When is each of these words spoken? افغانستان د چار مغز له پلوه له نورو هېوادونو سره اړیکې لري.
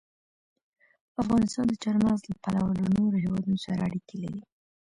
افغانستان 1.21 1.65
د 1.69 1.73
چار 1.83 1.95
مغز 2.03 2.21
له 2.29 2.35
پلوه 2.43 2.71
له 2.79 2.87
نورو 2.97 3.23
هېوادونو 3.23 3.57
سره 3.65 3.79
اړیکې 3.87 4.17
لري. 4.23 4.41